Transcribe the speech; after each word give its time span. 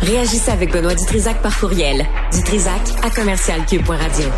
Réagissez 0.00 0.50
avec 0.50 0.72
Benoît 0.72 0.94
Dutrisac 0.94 1.40
par 1.42 1.58
courriel. 1.58 2.06
Dutrisac 2.32 2.80
à 3.02 3.10
commercialcube.radio. 3.10 4.28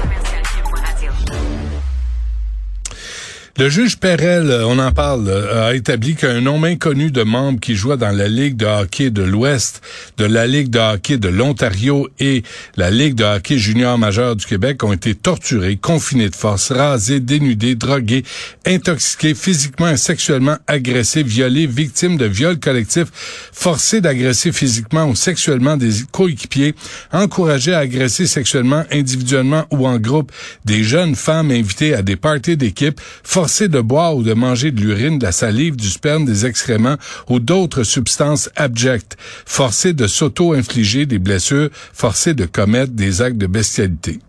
Le 3.57 3.69
juge 3.69 3.99
Perel, 3.99 4.51
euh, 4.51 4.67
on 4.67 4.81
en 4.81 4.91
parle, 4.91 5.29
euh, 5.29 5.69
a 5.69 5.75
établi 5.77 6.17
qu'un 6.17 6.41
nombre 6.41 6.67
inconnu 6.67 7.13
de 7.13 7.23
membres 7.23 7.61
qui 7.61 7.77
jouaient 7.77 7.97
dans 7.97 8.11
la 8.11 8.27
Ligue 8.27 8.57
de 8.57 8.67
hockey 8.67 9.11
de 9.11 9.23
l'Ouest, 9.23 9.81
de 10.17 10.25
la 10.25 10.49
Ligue 10.49 10.71
de 10.71 10.81
hockey 10.81 11.19
de 11.19 11.29
l'Ontario 11.29 12.09
et 12.19 12.43
la 12.75 12.91
Ligue 12.91 13.15
de 13.15 13.23
hockey 13.23 13.57
junior 13.57 13.97
majeur 13.97 14.35
du 14.35 14.45
Québec 14.45 14.83
ont 14.83 14.93
été 14.93 15.15
torturés, 15.15 15.77
confinés 15.77 16.31
de 16.31 16.35
force, 16.35 16.73
rasés, 16.73 17.21
dénudés, 17.21 17.77
drogués, 17.77 18.25
intoxiqués, 18.67 19.37
physiquement 19.37 19.91
et 19.91 19.99
sexuellement 19.99 20.57
agressés, 20.67 21.23
violés, 21.23 21.69
victimes 21.69 22.17
de 22.17 22.27
viols 22.27 22.59
collectifs, 22.59 23.13
forcés 23.53 24.01
d'agresser 24.01 24.51
physiquement 24.51 25.07
ou 25.07 25.15
sexuellement 25.15 25.77
des 25.77 25.93
coéquipiers, 26.11 26.75
encouragés 27.13 27.73
à 27.73 27.79
agresser 27.79 28.27
sexuellement, 28.27 28.83
individuellement 28.91 29.65
ou 29.71 29.87
en 29.87 29.99
groupe 29.99 30.33
des 30.65 30.83
jeunes 30.83 31.15
femmes 31.15 31.53
invitées 31.53 31.95
à 31.95 32.03
des 32.03 32.17
parties 32.17 32.57
d'équipe, 32.57 33.01
forcé 33.45 33.69
de 33.69 33.83
boire 33.83 34.17
ou 34.17 34.23
de 34.23 34.33
manger 34.33 34.71
de 34.71 34.81
l'urine, 34.81 35.19
de 35.19 35.25
la 35.27 35.31
salive, 35.31 35.77
du 35.77 35.91
sperme, 35.91 36.25
des 36.25 36.47
excréments 36.47 36.97
ou 37.29 37.41
d'autres 37.41 37.83
substances 37.83 38.49
abjectes, 38.57 39.19
forcé 39.45 39.93
de 39.93 40.07
s'auto-infliger 40.07 41.05
des 41.05 41.19
blessures, 41.19 41.69
forcé 41.93 42.33
de 42.33 42.47
commettre 42.47 42.93
des 42.93 43.21
actes 43.21 43.37
de 43.37 43.47
bestialité. 43.47 44.21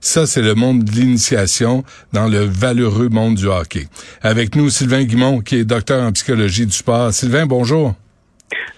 Ça, 0.00 0.26
c'est 0.26 0.40
le 0.40 0.54
monde 0.54 0.84
de 0.84 0.92
l'initiation 0.92 1.84
dans 2.14 2.26
le 2.26 2.38
valeureux 2.38 3.10
monde 3.10 3.34
du 3.34 3.46
hockey. 3.46 3.88
Avec 4.22 4.56
nous, 4.56 4.70
Sylvain 4.70 5.04
Guimont, 5.04 5.42
qui 5.42 5.56
est 5.56 5.64
docteur 5.66 6.02
en 6.02 6.10
psychologie 6.12 6.64
du 6.64 6.72
sport. 6.72 7.12
Sylvain, 7.12 7.44
bonjour. 7.44 7.94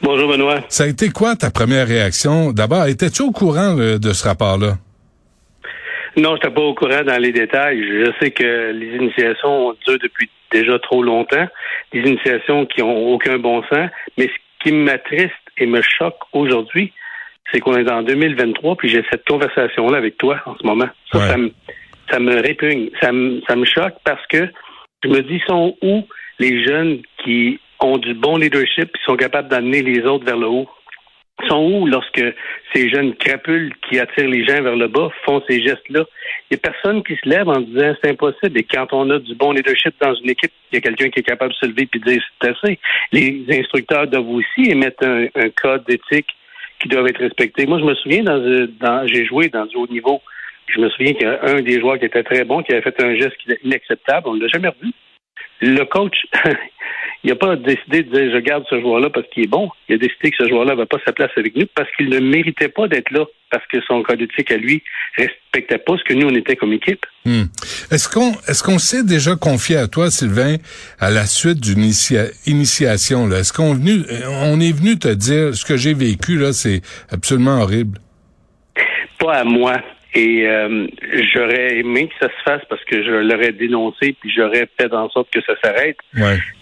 Bonjour, 0.03 0.29
Benoît. 0.29 0.59
Ça 0.71 0.83
a 0.83 0.87
été 0.89 1.11
quoi 1.11 1.37
ta 1.37 1.53
première 1.53 1.87
réaction? 1.87 2.51
D'abord, 2.51 2.87
étais-tu 2.87 3.23
au 3.23 3.31
courant 3.31 3.79
euh, 3.79 4.01
de 4.01 4.13
ce 4.13 4.25
rapport-là? 4.25 4.79
Non, 6.17 6.31
je 6.31 6.35
n'étais 6.35 6.51
pas 6.51 6.63
au 6.63 6.75
courant 6.75 7.03
dans 7.03 7.21
les 7.21 7.33
détails. 7.33 7.83
Je 7.83 8.11
sais 8.21 8.31
que 8.31 8.73
les 8.73 8.97
initiations 8.97 9.77
durent 9.87 9.99
depuis 9.99 10.31
déjà 10.51 10.79
trop 10.79 11.03
longtemps, 11.03 11.47
des 11.93 12.01
initiations 12.01 12.67
qui 12.67 12.83
ont 12.83 13.09
aucun 13.13 13.39
bon 13.39 13.63
sens, 13.65 13.91
mais 14.17 14.29
ce 14.29 14.35
qui 14.63 14.73
m'attriste 14.73 15.33
et 15.59 15.67
me 15.67 15.83
choque 15.83 16.19
aujourd'hui, 16.33 16.93
c'est 17.53 17.61
qu'on 17.61 17.77
est 17.77 17.91
en 17.91 18.03
2023, 18.03 18.77
puis 18.77 18.89
j'ai 18.89 19.05
cette 19.11 19.27
conversation-là 19.27 19.99
avec 19.99 20.17
toi 20.17 20.41
en 20.47 20.57
ce 20.57 20.67
moment. 20.67 20.89
Ça, 21.13 21.29
ça, 21.29 21.37
me, 21.37 21.53
ça 22.11 22.19
me 22.19 22.41
répugne, 22.41 22.91
ça 23.01 23.13
me, 23.13 23.41
ça 23.47 23.57
me 23.57 23.65
choque 23.65 23.95
parce 24.05 24.25
que 24.29 24.49
je 25.05 25.09
me 25.09 25.21
dis, 25.23 25.41
sont 25.47 25.77
où 25.83 26.07
les 26.39 26.65
jeunes 26.65 27.03
qui 27.23 27.61
ont 27.81 27.99
du 27.99 28.15
bon 28.15 28.37
leadership, 28.39 28.93
qui 28.93 29.03
sont 29.05 29.17
capables 29.17 29.49
d'amener 29.49 29.83
les 29.83 30.05
autres 30.05 30.25
vers 30.25 30.39
le 30.39 30.47
haut? 30.47 30.69
Sont 31.49 31.71
où 31.71 31.87
lorsque 31.87 32.23
ces 32.75 32.89
jeunes 32.89 33.15
crapules 33.15 33.73
qui 33.89 33.99
attirent 33.99 34.29
les 34.29 34.45
gens 34.45 34.63
vers 34.63 34.77
le 34.77 34.89
bas 34.89 35.11
font 35.25 35.43
ces 35.49 35.63
gestes-là? 35.63 36.05
Il 36.51 36.55
n'y 36.55 36.57
a 36.57 36.59
personne 36.59 37.03
qui 37.03 37.15
se 37.17 37.29
lève 37.29 37.49
en 37.49 37.61
disant 37.61 37.95
c'est 38.03 38.11
impossible. 38.11 38.59
Et 38.59 38.65
quand 38.65 38.93
on 38.93 39.11
a 39.11 39.19
du 39.19 39.35
bon 39.35 39.53
leadership 39.53 39.95
dans 40.01 40.15
une 40.15 40.31
équipe, 40.31 40.53
il 40.73 40.77
y 40.77 40.79
a 40.79 40.81
quelqu'un 40.81 41.11
qui 41.11 41.21
est 41.21 41.25
capable 41.25 41.53
de 41.53 41.57
se 41.57 41.67
lever 41.67 41.89
et 41.93 41.99
de 41.99 42.05
dire 42.05 42.23
c'est 42.41 42.51
assez. 42.51 42.79
Les 43.13 43.45
instructeurs 43.51 44.07
doivent 44.07 44.29
aussi 44.29 44.71
émettre 44.71 45.05
un, 45.05 45.51
code 45.51 45.85
d'éthique 45.85 46.29
qui 46.81 46.89
doit 46.89 47.09
être 47.09 47.21
respecté. 47.21 47.67
Moi, 47.67 47.79
je 47.79 47.85
me 47.85 47.95
souviens, 47.95 48.23
dans, 48.23 48.69
dans 48.81 49.07
j'ai 49.07 49.25
joué 49.25 49.49
dans 49.49 49.67
du 49.67 49.77
haut 49.77 49.87
niveau. 49.89 50.21
Je 50.67 50.81
me 50.81 50.91
souviens 50.91 51.13
qu'il 51.13 51.27
y 51.27 51.31
a 51.31 51.39
un 51.43 51.63
des 51.63 51.81
joueurs 51.81 51.99
qui 51.99 52.07
était 52.07 52.25
très 52.25 52.45
bon, 52.45 52.63
qui 52.63 52.73
avait 52.73 52.83
fait 52.83 53.03
un 53.03 53.15
geste 53.15 53.37
inacceptable. 53.63 54.29
On 54.29 54.35
ne 54.35 54.43
l'a 54.43 54.49
jamais 54.49 54.69
revu. 54.69 54.93
Le 55.61 55.85
coach, 55.85 56.15
il 57.25 57.31
n'a 57.31 57.37
pas 57.37 57.57
décidé 57.57 58.03
de 58.03 58.11
dire 58.11 58.33
je 58.33 58.39
garde 58.39 58.65
ce 58.69 58.81
joueur-là 58.81 59.11
parce 59.11 59.27
qu'il 59.29 59.45
est 59.45 59.49
bon. 59.49 59.71
Il 59.89 59.95
a 59.95 59.99
décidé 59.99 60.31
que 60.31 60.37
ce 60.39 60.49
joueur-là 60.49 60.75
va 60.75 60.87
pas 60.87 60.99
sa 61.05 61.13
place 61.13 61.31
avec 61.37 61.57
nous 61.57 61.67
parce 61.75 61.89
qu'il 61.97 62.09
ne 62.09 62.19
méritait 62.21 62.69
pas 62.69 62.89
d'être 62.89 63.11
là 63.11 63.25
parce 63.51 63.65
que 63.69 63.81
son 63.83 64.03
code 64.03 64.21
éthique 64.21 64.51
à 64.51 64.57
lui 64.57 64.83
respectait 65.17 65.79
pas 65.79 65.97
ce 65.97 66.05
que 66.05 66.15
nous 66.15 66.29
on 66.29 66.35
était 66.35 66.57
comme 66.57 66.73
équipe. 66.73 67.05
Hmm. 67.25 67.45
Est-ce 67.91 68.09
qu'on 68.09 68.33
est-ce 68.49 68.63
qu'on 68.63 68.79
s'est 68.79 69.05
déjà 69.05 69.35
confié 69.37 69.77
à 69.77 69.89
toi, 69.89 70.11
Sylvain, 70.11 70.57
à 71.01 71.11
la 71.11 71.27
suite 71.27 71.61
d'une 71.61 71.91
initiation 72.47 73.27
là? 73.27 73.39
Est-ce 73.39 73.53
qu'on 73.53 73.75
venu 73.75 74.03
on 74.43 74.61
est 74.61 74.73
venu 74.73 74.99
te 74.99 75.09
dire 75.09 75.55
ce 75.55 75.65
que 75.65 75.77
j'ai 75.77 75.95
vécu 75.95 76.37
là, 76.37 76.53
c'est 76.53 76.83
absolument 77.11 77.61
horrible? 77.63 77.99
Pas 79.19 79.39
à 79.39 79.45
moi. 79.45 79.81
Et 80.17 80.49
euh, 80.49 80.87
j'aurais 81.35 81.77
aimé 81.77 82.09
que 82.09 82.15
ça 82.19 82.33
se 82.33 82.43
fasse 82.43 82.63
parce 82.71 82.83
que 82.85 83.05
je 83.05 83.11
l'aurais 83.11 83.53
dénoncé 83.53 84.17
puis 84.19 84.33
j'aurais 84.35 84.67
fait 84.81 84.91
en 84.95 85.11
sorte 85.11 85.29
que 85.31 85.43
ça 85.43 85.53
s'arrête. 85.63 85.99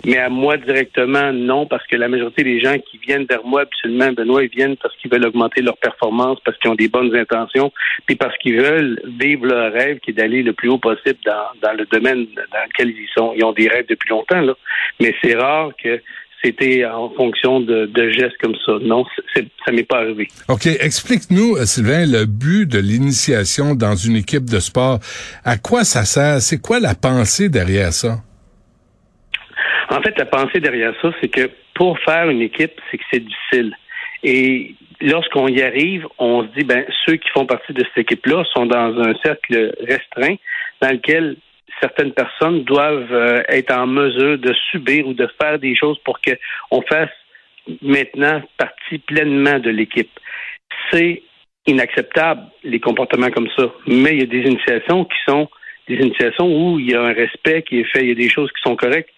Mais 0.04 0.18
à 0.18 0.28
moi 0.28 0.56
directement, 0.56 1.32
non, 1.32 1.64
parce 1.64 1.86
que 1.86 1.94
la 1.94 2.08
majorité 2.08 2.42
des 2.42 2.58
gens 2.58 2.76
qui 2.80 2.98
viennent 2.98 3.26
vers 3.26 3.44
moi, 3.44 3.60
absolument, 3.60 4.10
Benoît, 4.10 4.42
ils 4.42 4.50
viennent 4.50 4.76
parce 4.76 4.96
qu'ils 4.96 5.08
veulent 5.08 5.26
augmenter 5.26 5.62
leur 5.62 5.76
performance, 5.76 6.40
parce 6.44 6.58
qu'ils 6.58 6.68
ont 6.68 6.74
des 6.74 6.88
bonnes 6.88 7.14
intentions, 7.14 7.72
puis 8.06 8.16
parce 8.16 8.36
qu'ils 8.38 8.60
veulent 8.60 9.00
vivre 9.20 9.46
leur 9.46 9.72
rêve 9.72 10.00
qui 10.00 10.10
est 10.10 10.14
d'aller 10.14 10.42
le 10.42 10.52
plus 10.52 10.68
haut 10.68 10.78
possible 10.78 11.20
dans, 11.24 11.46
dans 11.62 11.74
le 11.74 11.86
domaine 11.86 12.26
dans 12.34 12.64
lequel 12.66 12.88
ils 12.90 13.08
sont. 13.16 13.34
Ils 13.36 13.44
ont 13.44 13.52
des 13.52 13.68
rêves 13.68 13.86
depuis 13.88 14.08
longtemps, 14.08 14.40
là. 14.40 14.54
Mais 15.00 15.14
c'est 15.22 15.36
rare 15.36 15.70
que 15.80 16.00
c'était 16.44 16.84
en 16.84 17.10
fonction 17.10 17.60
de, 17.60 18.10
gestes 18.10 18.36
comme 18.40 18.54
ça. 18.66 18.72
Non, 18.82 19.04
ça 19.34 19.72
m'est 19.72 19.88
pas 19.88 19.98
arrivé. 19.98 20.28
OK. 20.48 20.66
Explique-nous, 20.66 21.56
euh, 21.56 21.64
Sylvain, 21.64 22.06
le 22.06 22.26
but 22.26 22.66
de 22.66 22.78
l'initiation 22.78 23.74
dans 23.74 23.94
une 23.94 24.16
équipe 24.16 24.44
de 24.44 24.58
sport. 24.58 24.98
À 25.44 25.56
quoi 25.56 25.84
ça 25.84 26.04
sert? 26.04 26.40
C'est 26.40 26.60
quoi 26.60 26.80
la 26.80 26.94
pensée 26.94 27.48
derrière 27.48 27.92
ça? 27.92 28.16
En 29.90 30.00
fait, 30.02 30.18
la 30.18 30.26
pensée 30.26 30.60
derrière 30.60 30.92
ça, 31.00 31.10
c'est 31.20 31.28
que 31.28 31.50
pour 31.74 31.98
faire 32.00 32.28
une 32.28 32.42
équipe, 32.42 32.72
c'est 32.90 32.98
que 32.98 33.04
c'est 33.12 33.24
difficile. 33.24 33.74
Et 34.22 34.74
lorsqu'on 35.00 35.48
y 35.48 35.62
arrive, 35.62 36.06
on 36.18 36.42
se 36.42 36.48
dit, 36.58 36.64
ben, 36.64 36.84
ceux 37.04 37.16
qui 37.16 37.28
font 37.30 37.46
partie 37.46 37.72
de 37.72 37.84
cette 37.84 37.98
équipe-là 37.98 38.44
sont 38.54 38.66
dans 38.66 38.98
un 39.00 39.14
cercle 39.22 39.74
restreint 39.86 40.36
dans 40.80 40.90
lequel 40.90 41.36
certaines 41.80 42.12
personnes 42.12 42.64
doivent 42.64 43.12
euh, 43.12 43.42
être 43.48 43.72
en 43.72 43.86
mesure 43.86 44.38
de 44.38 44.52
subir 44.70 45.06
ou 45.06 45.14
de 45.14 45.28
faire 45.40 45.58
des 45.58 45.74
choses 45.74 45.98
pour 46.04 46.18
qu'on 46.20 46.82
fasse 46.82 47.10
maintenant 47.82 48.42
partie 48.58 48.98
pleinement 48.98 49.58
de 49.58 49.70
l'équipe. 49.70 50.10
C'est 50.90 51.22
inacceptable, 51.66 52.42
les 52.62 52.80
comportements 52.80 53.30
comme 53.30 53.48
ça. 53.56 53.72
Mais 53.86 54.12
il 54.12 54.20
y 54.20 54.22
a 54.22 54.26
des 54.26 54.50
initiations 54.50 55.04
qui 55.04 55.16
sont 55.26 55.48
des 55.88 55.96
initiations 55.96 56.46
où 56.46 56.78
il 56.78 56.90
y 56.90 56.94
a 56.94 57.02
un 57.02 57.12
respect 57.12 57.62
qui 57.62 57.80
est 57.80 57.84
fait, 57.84 58.02
il 58.02 58.08
y 58.08 58.12
a 58.12 58.14
des 58.14 58.28
choses 58.28 58.50
qui 58.52 58.62
sont 58.62 58.76
correctes. 58.76 59.10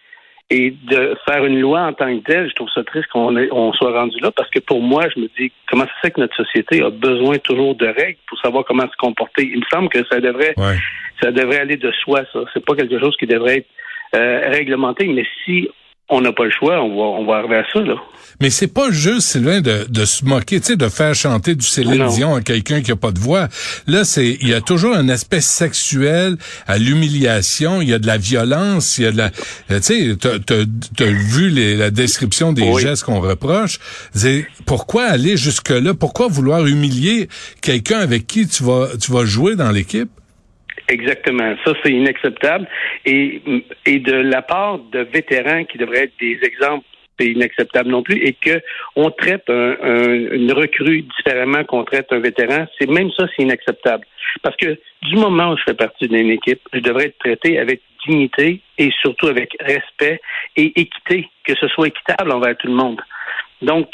Et 0.49 0.71
de 0.71 1.17
faire 1.29 1.45
une 1.45 1.61
loi 1.61 1.81
en 1.81 1.93
tant 1.93 2.17
que 2.17 2.23
telle, 2.23 2.49
je 2.49 2.55
trouve 2.55 2.69
ça 2.73 2.85
triste 2.85 3.09
qu'on 3.09 3.37
on 3.37 3.73
soit 3.73 3.93
rendu 3.93 4.17
là 4.21 4.31
parce 4.31 4.49
que 4.51 4.61
pour 4.61 4.81
moi, 4.81 5.09
je 5.13 5.21
me 5.21 5.29
dis 5.37 5.51
comment 5.69 5.85
ça 5.85 5.93
fait 6.03 6.13
que 6.13 6.21
notre 6.21 6.37
société 6.37 6.83
a 6.83 6.91
besoin 6.91 7.39
toujours 7.39 7.75
de 7.75 7.87
règles 7.87 8.19
pour 8.29 8.39
savoir 8.41 8.65
comment 8.65 8.85
se 8.85 8.97
comporter? 8.97 9.43
Il 9.43 9.59
me 9.59 9.65
semble 9.73 9.89
que 9.89 10.07
ça 10.07 10.21
devrait 10.21 10.55
ça 11.21 11.33
devrait 11.33 11.59
aller 11.59 11.77
de 11.77 11.91
soi, 11.91 12.21
ça. 12.33 12.41
C'est 12.55 12.65
pas 12.65 12.77
quelque 12.77 13.01
chose 13.01 13.17
qui 13.17 13.27
devrait 13.27 13.59
être 13.59 13.69
euh, 14.15 14.51
réglementé, 14.51 15.09
mais 15.09 15.27
si 15.45 15.69
on 16.09 16.21
n'a 16.21 16.33
pas 16.33 16.45
le 16.45 16.51
choix, 16.51 16.81
on 16.83 16.91
va, 16.91 17.21
on 17.21 17.27
va 17.27 17.39
arriver 17.39 17.57
à 17.57 17.65
ça, 17.73 17.81
là. 17.81 17.97
Mais 18.41 18.51
c'est 18.51 18.69
pas 18.69 18.91
juste, 18.91 19.29
Sylvain, 19.29 19.61
de, 19.61 19.87
de 19.89 20.05
se 20.05 20.25
moquer, 20.25 20.61
tu 20.61 20.67
sais, 20.67 20.77
de 20.77 20.89
faire 20.89 21.15
chanter 21.15 21.55
du 21.55 21.67
Céline 21.67 22.07
Dion 22.09 22.35
à 22.35 22.43
quelqu'un 22.43 22.81
qui 22.81 22.93
a 22.93 22.97
pas 22.97 23.11
de 23.11 23.19
voix. 23.19 23.49
Là, 23.87 24.05
c'est, 24.05 24.37
il 24.41 24.49
y 24.49 24.55
a 24.55 24.61
toujours 24.61 24.95
un 24.95 25.09
aspect 25.09 25.41
sexuel 25.41 26.37
à 26.67 26.79
l'humiliation, 26.79 27.81
il 27.81 27.89
y 27.89 27.95
a 27.95 27.99
de 27.99 28.07
la 28.07 28.19
violence, 28.19 28.99
il 28.99 29.05
y 29.05 29.07
a 29.07 29.13
de 29.13 29.17
la, 29.17 29.31
euh, 29.71 29.81
tu 29.81 30.15
sais, 30.15 30.17
t'as, 30.17 31.05
vu 31.07 31.49
les, 31.49 31.77
la 31.77 31.91
description 31.91 32.53
des 32.53 32.73
gestes 32.79 33.05
qu'on 33.05 33.21
reproche. 33.21 33.81
Pourquoi 34.65 35.05
aller 35.05 35.37
jusque-là? 35.37 35.95
Pourquoi 35.95 36.29
vouloir 36.29 36.67
humilier 36.67 37.29
quelqu'un 37.63 37.99
avec 37.99 38.27
qui 38.27 38.47
tu 38.47 38.63
vas, 38.63 38.89
tu 39.01 39.11
vas 39.11 39.25
jouer 39.25 39.57
dans 39.57 39.71
l'équipe? 39.71 40.11
Exactement. 40.89 41.57
Ça, 41.65 41.73
c'est 41.83 41.93
inacceptable. 41.93 42.69
Et, 43.05 43.43
et 43.87 43.99
de 43.99 44.13
la 44.15 44.43
part 44.43 44.79
de 44.79 45.01
vétérans 45.01 45.65
qui 45.65 45.79
devraient 45.79 46.05
être 46.05 46.19
des 46.21 46.39
exemples 46.43 46.85
c'est 47.19 47.29
inacceptable 47.29 47.89
non 47.89 48.03
plus, 48.03 48.17
et 48.17 48.35
que 48.35 48.61
on 48.95 49.11
traite 49.11 49.49
un, 49.49 49.75
une 50.13 50.53
recrue 50.53 51.03
différemment 51.17 51.65
qu'on 51.65 51.85
traite 51.85 52.13
un 52.13 52.19
vétéran, 52.19 52.67
c'est 52.79 52.89
même 52.91 53.11
ça, 53.13 53.27
c'est 53.35 53.43
inacceptable. 53.43 54.05
Parce 54.43 54.57
que 54.57 54.79
du 55.03 55.17
moment 55.17 55.53
où 55.53 55.57
je 55.57 55.63
fais 55.63 55.75
partie 55.75 56.09
d'une 56.09 56.31
équipe, 56.31 56.61
je 56.73 56.81
devrais 56.81 57.07
être 57.07 57.19
traité 57.19 57.59
avec 57.59 57.81
dignité 58.07 58.61
et 58.79 58.91
surtout 59.01 59.29
avec 59.29 59.57
respect 59.61 60.21
et 60.57 60.79
équité, 60.79 61.29
que 61.45 61.55
ce 61.55 61.69
soit 61.69 61.89
équitable 61.89 62.33
envers 62.33 62.57
tout 62.57 62.69
le 62.69 62.75
monde. 62.75 63.01
Donc, 63.63 63.89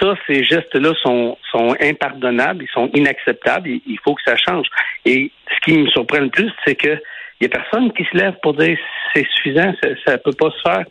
ça, 0.00 0.14
ces 0.26 0.42
gestes-là 0.42 0.92
sont, 1.02 1.38
sont 1.50 1.74
impardonnables, 1.80 2.64
ils 2.64 2.72
sont 2.72 2.90
inacceptables, 2.94 3.68
il 3.68 3.98
faut 4.02 4.14
que 4.14 4.22
ça 4.24 4.36
change. 4.36 4.66
Et 5.04 5.30
ce 5.50 5.60
qui 5.64 5.78
me 5.78 5.88
surprend 5.88 6.20
le 6.20 6.30
plus, 6.30 6.50
c'est 6.64 6.74
que 6.74 6.98
il 7.40 7.44
y 7.44 7.46
a 7.46 7.48
personne 7.48 7.92
qui 7.92 8.04
se 8.04 8.16
lève 8.16 8.34
pour 8.42 8.54
dire 8.54 8.78
c'est 9.12 9.26
suffisant, 9.36 9.74
ça, 9.82 10.12
ne 10.12 10.16
peut 10.18 10.32
pas 10.32 10.50
se 10.50 10.60
faire. 10.62 10.84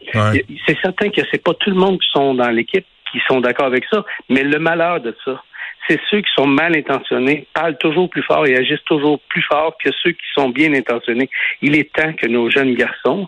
C'est 0.68 0.78
certain 0.82 1.10
que 1.10 1.22
c'est 1.32 1.42
pas 1.42 1.54
tout 1.54 1.70
le 1.70 1.76
monde 1.76 2.00
qui 2.00 2.08
sont 2.12 2.34
dans 2.36 2.50
l'équipe 2.50 2.86
qui 3.12 3.20
sont 3.28 3.42
d'accord 3.42 3.68
avec 3.68 3.86
ça, 3.92 4.04
mais 4.28 4.44
le 4.44 4.60
malheur 4.60 5.00
de 5.00 5.16
ça, 5.24 5.42
c'est 5.88 6.00
ceux 6.10 6.22
qui 6.22 6.32
sont 6.36 6.48
mal 6.48 6.76
intentionnés 6.76 7.48
parlent 7.54 7.78
toujours 7.78 8.10
plus 8.10 8.24
fort 8.24 8.48
et 8.48 8.58
agissent 8.58 8.84
toujours 8.86 9.20
plus 9.30 9.44
fort 9.44 9.78
que 9.84 9.92
ceux 10.02 10.12
qui 10.12 10.26
sont 10.34 10.50
bien 10.50 10.74
intentionnés. 10.74 11.30
Il 11.62 11.76
est 11.76 11.94
temps 11.94 12.14
que 12.14 12.28
nos 12.28 12.50
jeunes 12.50 12.74
garçons 12.74 13.28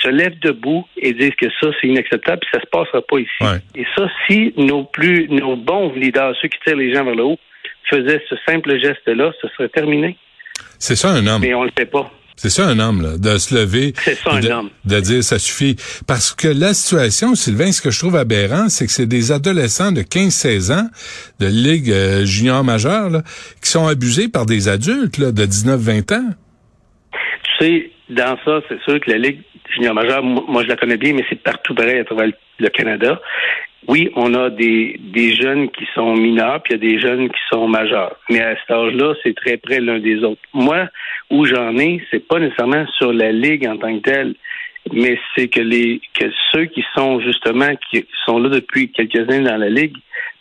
se 0.00 0.08
lèvent 0.08 0.38
debout 0.40 0.84
et 0.96 1.12
disent 1.12 1.34
que 1.36 1.46
ça, 1.60 1.68
c'est 1.80 1.88
inacceptable, 1.88 2.40
puis 2.40 2.50
ça 2.52 2.60
se 2.60 2.66
passera 2.66 3.00
pas 3.02 3.18
ici. 3.18 3.60
Et 3.74 3.84
ça, 3.96 4.08
si 4.26 4.52
nos 4.56 4.84
plus, 4.84 5.28
nos 5.28 5.56
bons 5.56 5.92
leaders, 5.94 6.34
ceux 6.40 6.48
qui 6.48 6.58
tirent 6.64 6.76
les 6.76 6.94
gens 6.94 7.04
vers 7.04 7.14
le 7.14 7.24
haut, 7.24 7.38
faisaient 7.90 8.22
ce 8.28 8.34
simple 8.46 8.78
geste-là, 8.80 9.32
ce 9.40 9.48
serait 9.48 9.68
terminé. 9.68 10.16
C'est 10.78 10.96
ça 10.96 11.10
un 11.10 11.26
homme. 11.26 11.42
Mais 11.42 11.54
on 11.54 11.64
le 11.64 11.70
fait 11.76 11.86
pas. 11.86 12.10
C'est 12.36 12.50
ça 12.50 12.66
un 12.66 12.80
homme, 12.80 13.00
là, 13.00 13.16
de 13.16 13.38
se 13.38 13.54
lever, 13.54 13.92
de, 13.92 14.88
de, 14.88 15.00
dire 15.00 15.22
ça 15.22 15.38
suffit. 15.38 15.76
Parce 16.08 16.34
que 16.34 16.48
la 16.48 16.74
situation, 16.74 17.36
Sylvain, 17.36 17.70
ce 17.70 17.80
que 17.80 17.92
je 17.92 17.98
trouve 18.00 18.16
aberrant, 18.16 18.68
c'est 18.68 18.86
que 18.86 18.92
c'est 18.92 19.06
des 19.06 19.30
adolescents 19.30 19.92
de 19.92 20.02
15-16 20.02 20.72
ans 20.72 20.88
de 21.38 21.46
Ligue 21.46 21.92
euh, 21.92 22.24
junior 22.24 22.64
majeure 22.64 23.08
là, 23.08 23.22
qui 23.62 23.70
sont 23.70 23.86
abusés 23.86 24.28
par 24.28 24.46
des 24.46 24.68
adultes 24.68 25.18
là, 25.18 25.30
de 25.30 25.46
19-20 25.46 26.14
ans. 26.14 26.30
Tu 27.58 27.64
sais, 27.64 27.90
dans 28.08 28.36
ça, 28.44 28.60
c'est 28.68 28.80
sûr 28.82 29.00
que 29.00 29.10
la 29.10 29.18
Ligue 29.18 29.40
junior 29.70 29.94
majeure, 29.94 30.22
moi 30.22 30.62
je 30.62 30.68
la 30.68 30.76
connais 30.76 30.96
bien, 30.96 31.14
mais 31.14 31.24
c'est 31.28 31.42
partout 31.42 31.74
pareil 31.74 31.98
à 31.98 32.04
travers 32.04 32.30
le 32.58 32.68
Canada 32.68 33.20
oui, 33.88 34.10
on 34.16 34.32
a 34.34 34.50
des, 34.50 34.98
des 34.98 35.34
jeunes 35.34 35.68
qui 35.70 35.86
sont 35.94 36.14
mineurs, 36.14 36.62
puis 36.62 36.74
il 36.74 36.82
y 36.82 36.86
a 36.86 36.90
des 36.92 37.00
jeunes 37.00 37.28
qui 37.28 37.40
sont 37.50 37.68
majeurs. 37.68 38.16
Mais 38.30 38.40
à 38.40 38.56
cet 38.56 38.70
âge-là, 38.70 39.14
c'est 39.22 39.36
très 39.36 39.56
près 39.56 39.80
l'un 39.80 39.98
des 39.98 40.24
autres. 40.24 40.40
Moi, 40.54 40.88
où 41.30 41.44
j'en 41.44 41.76
ai, 41.76 42.02
c'est 42.10 42.26
pas 42.26 42.38
nécessairement 42.38 42.86
sur 42.96 43.12
la 43.12 43.32
ligue 43.32 43.66
en 43.66 43.76
tant 43.76 43.94
que 43.98 44.02
telle, 44.02 44.34
mais 44.92 45.18
c'est 45.34 45.48
que 45.48 45.60
les 45.60 46.00
que 46.14 46.26
ceux 46.52 46.66
qui 46.66 46.84
sont 46.94 47.20
justement 47.20 47.70
qui 47.90 48.06
sont 48.26 48.38
là 48.38 48.48
depuis 48.48 48.90
quelques 48.90 49.28
années 49.30 49.48
dans 49.48 49.56
la 49.56 49.70
ligue, 49.70 49.96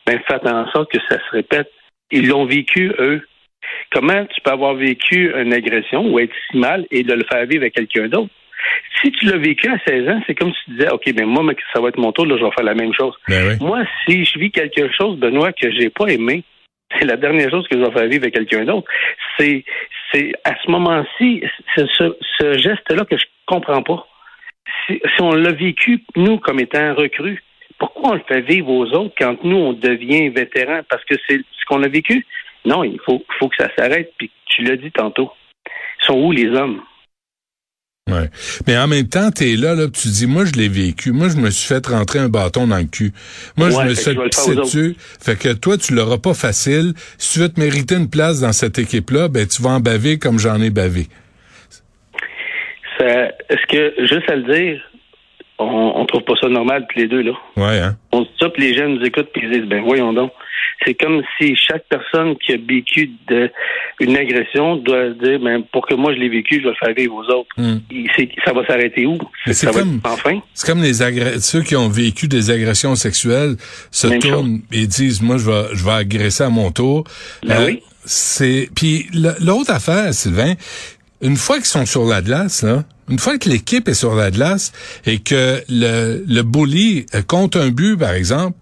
ben 0.05 0.19
faites 0.27 0.45
en 0.45 0.69
sorte 0.71 0.91
que 0.91 0.99
ça 1.09 1.17
se 1.17 1.31
répète. 1.31 1.71
Ils 2.11 2.27
l'ont 2.27 2.45
vécu 2.45 2.93
eux. 2.99 3.21
Comment 3.91 4.25
tu 4.25 4.41
peux 4.41 4.51
avoir 4.51 4.75
vécu 4.75 5.33
une 5.35 5.53
agression 5.53 6.05
ou 6.07 6.19
être 6.19 6.33
si 6.49 6.57
mal 6.57 6.85
et 6.91 7.03
de 7.03 7.13
le 7.13 7.23
faire 7.31 7.45
vivre 7.45 7.65
à 7.65 7.69
quelqu'un 7.69 8.07
d'autre? 8.07 8.31
Si 9.01 9.11
tu 9.11 9.25
l'as 9.25 9.37
vécu 9.37 9.67
à 9.69 9.77
16 9.85 10.07
ans, 10.09 10.21
c'est 10.25 10.35
comme 10.35 10.53
si 10.53 10.65
tu 10.65 10.71
disais, 10.71 10.89
OK, 10.91 11.03
mais 11.15 11.25
moi, 11.25 11.43
ça 11.73 11.81
va 11.81 11.89
être 11.89 11.97
mon 11.97 12.11
tour, 12.11 12.25
là, 12.25 12.37
je 12.37 12.43
vais 12.43 12.51
faire 12.51 12.63
la 12.63 12.75
même 12.75 12.93
chose. 12.93 13.13
Ben 13.27 13.57
moi, 13.59 13.83
si 14.05 14.23
je 14.23 14.39
vis 14.39 14.51
quelque 14.51 14.89
chose, 14.93 15.17
Benoît, 15.17 15.51
que 15.51 15.69
j'ai 15.71 15.89
pas 15.89 16.07
aimé, 16.07 16.43
c'est 16.97 17.05
la 17.05 17.17
dernière 17.17 17.49
chose 17.49 17.67
que 17.67 17.77
je 17.77 17.83
vais 17.83 17.91
faire 17.91 18.07
vivre 18.07 18.23
avec 18.23 18.33
quelqu'un 18.33 18.65
d'autre. 18.65 18.87
C'est, 19.37 19.65
c'est 20.11 20.31
à 20.45 20.53
ce 20.63 20.71
moment-ci, 20.71 21.43
ce, 21.75 21.83
ce 22.39 22.57
geste-là 22.57 23.03
que 23.05 23.17
je 23.17 23.25
comprends 23.45 23.83
pas. 23.83 24.07
Si, 24.87 25.01
on 25.19 25.33
l'a 25.33 25.51
vécu, 25.51 26.03
nous, 26.15 26.39
comme 26.39 26.59
étant 26.59 26.93
recrues, 26.95 27.43
pourquoi 27.79 28.11
on 28.11 28.13
le 28.15 28.23
fait 28.27 28.41
vivre 28.41 28.69
aux 28.69 28.85
autres 28.93 29.15
quand 29.17 29.43
nous, 29.43 29.57
on 29.57 29.73
devient 29.73 30.29
vétéran? 30.29 30.81
Parce 30.89 31.03
que 31.05 31.15
c'est 31.27 31.37
ce 31.37 31.65
qu'on 31.67 31.83
a 31.83 31.87
vécu? 31.87 32.25
Non, 32.65 32.83
il 32.83 32.99
faut, 33.05 33.23
faut 33.39 33.49
que 33.49 33.55
ça 33.57 33.69
s'arrête. 33.77 34.13
Puis 34.17 34.31
tu 34.47 34.63
l'as 34.63 34.77
dit 34.77 34.91
tantôt. 34.91 35.31
Ils 35.65 36.05
sont 36.05 36.19
où 36.19 36.31
les 36.31 36.47
hommes? 36.47 36.81
Ouais. 38.11 38.29
Mais 38.67 38.77
en 38.77 38.87
même 38.87 39.07
temps, 39.07 39.31
tu 39.31 39.45
es 39.45 39.55
là, 39.55 39.75
là, 39.75 39.87
tu 39.87 40.09
dis, 40.09 40.27
moi, 40.27 40.43
je 40.43 40.51
l'ai 40.59 40.67
vécu. 40.67 41.13
Moi, 41.13 41.29
je 41.29 41.37
me 41.37 41.49
suis 41.49 41.67
fait 41.73 41.85
rentrer 41.87 42.19
un 42.19 42.27
bâton 42.27 42.67
dans 42.67 42.77
le 42.77 42.83
cul. 42.83 43.13
Moi, 43.55 43.69
je 43.69 43.77
me 43.79 43.93
suis 43.93 44.13
fait 44.13 44.29
pisser 44.29 44.55
dessus. 44.55 44.95
Fait 44.97 45.39
que 45.39 45.53
toi, 45.53 45.77
tu 45.77 45.95
l'auras 45.95 46.17
pas 46.17 46.33
facile. 46.33 46.93
Si 47.17 47.33
tu 47.33 47.39
veux 47.39 47.49
te 47.49 47.59
mériter 47.59 47.95
une 47.95 48.09
place 48.09 48.41
dans 48.41 48.51
cette 48.51 48.77
équipe-là, 48.77 49.29
ben, 49.29 49.47
tu 49.47 49.61
vas 49.61 49.69
en 49.69 49.79
baver 49.79 50.19
comme 50.19 50.37
j'en 50.37 50.61
ai 50.61 50.69
bavé. 50.69 51.07
Est-ce 52.99 53.65
que, 53.67 54.05
juste 54.05 54.29
à 54.29 54.35
le 54.35 54.53
dire, 54.53 54.81
on, 55.59 55.93
on 55.95 56.05
trouve 56.05 56.23
pas 56.23 56.35
ça 56.41 56.49
normal, 56.49 56.85
tous 56.89 56.99
les 56.99 57.07
deux, 57.07 57.21
là? 57.21 57.33
Ouais, 57.55 57.79
hein? 57.79 57.97
On 58.11 58.21
dit 58.21 58.29
ça, 58.39 58.49
puis 58.49 58.63
les 58.63 58.77
jeunes 58.77 58.95
nous 58.95 59.05
écoutent, 59.05 59.29
puis 59.33 59.43
ils 59.45 59.51
disent, 59.51 59.69
ben, 59.69 59.81
voyons 59.83 60.13
donc. 60.13 60.31
C'est 60.85 60.93
comme 60.95 61.21
si 61.37 61.55
chaque 61.55 61.85
personne 61.89 62.35
qui 62.37 62.53
a 62.53 62.57
vécu 62.57 63.11
de, 63.29 63.49
une 63.99 64.17
agression 64.17 64.75
doit 64.77 65.09
dire, 65.11 65.39
ben, 65.39 65.63
pour 65.71 65.87
que 65.87 65.93
moi 65.93 66.13
je 66.13 66.19
l'ai 66.19 66.29
vécu, 66.29 66.59
je 66.59 66.63
vais 66.63 66.69
le 66.69 66.75
faire 66.75 66.95
vivre 66.95 67.15
aux 67.15 67.31
autres. 67.31 67.49
Hmm. 67.57 67.77
ça 68.45 68.53
va 68.53 68.65
s'arrêter 68.65 69.05
où? 69.05 69.17
C'est 69.47 69.71
comme, 69.71 70.01
enfin? 70.03 70.39
C'est 70.53 70.67
comme 70.67 70.81
les 70.81 70.93
ceux 71.39 71.61
qui 71.61 71.75
ont 71.75 71.89
vécu 71.89 72.27
des 72.27 72.51
agressions 72.51 72.95
sexuelles 72.95 73.55
se 73.91 74.07
tournent 74.19 74.61
et 74.71 74.87
disent, 74.87 75.21
moi, 75.21 75.37
je 75.37 75.49
vais, 75.49 75.67
je 75.73 75.83
vais 75.83 75.91
agresser 75.91 76.43
à 76.43 76.49
mon 76.49 76.71
tour. 76.71 77.03
Ben 77.43 77.61
euh, 77.61 77.65
oui. 77.67 77.81
C'est, 78.05 78.69
puis 78.75 79.07
l'autre 79.13 79.71
affaire, 79.71 80.13
Sylvain, 80.13 80.53
une 81.21 81.37
fois 81.37 81.55
qu'ils 81.57 81.65
sont 81.65 81.85
sur 81.85 82.05
la 82.05 82.21
glace, 82.21 82.63
là, 82.63 82.83
une 83.09 83.19
fois 83.19 83.37
que 83.37 83.49
l'équipe 83.49 83.87
est 83.87 83.93
sur 83.93 84.15
la 84.15 84.31
glace 84.31 84.71
et 85.05 85.19
que 85.19 85.61
le, 85.69 86.23
le 86.27 86.41
bully 86.41 87.05
compte 87.27 87.55
un 87.55 87.69
but, 87.69 87.97
par 87.97 88.13
exemple, 88.13 88.57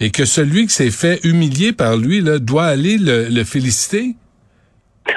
et 0.00 0.10
que 0.10 0.24
celui 0.24 0.62
qui 0.66 0.74
s'est 0.74 0.90
fait 0.90 1.24
humilier 1.24 1.72
par 1.72 1.96
lui 1.96 2.20
là, 2.20 2.38
doit 2.38 2.66
aller 2.66 2.96
le, 2.98 3.44
féliciter? 3.44 4.14